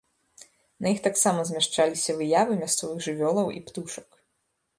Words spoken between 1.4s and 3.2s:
змяшчаліся выявы мясцовых